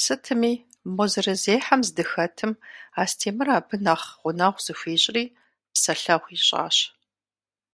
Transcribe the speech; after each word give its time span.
Сытми, 0.00 0.52
мо 0.94 1.04
зэрызехьэм 1.12 1.80
здыхэтым, 1.88 2.52
Астемыр 3.02 3.48
абы 3.58 3.76
нэхъ 3.84 4.08
гъунэгъу 4.20 4.62
зыхуищӏри, 4.64 5.24
псэлъэгъу 5.72 6.30
ищӏащ. 6.36 6.76